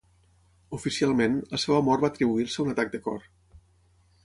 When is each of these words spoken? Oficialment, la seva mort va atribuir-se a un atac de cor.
Oficialment, 0.77 1.35
la 1.51 1.59
seva 1.65 1.83
mort 1.89 2.05
va 2.05 2.11
atribuir-se 2.15 2.59
a 2.61 2.65
un 2.65 2.73
atac 2.75 2.93
de 2.95 3.05
cor. 3.09 3.31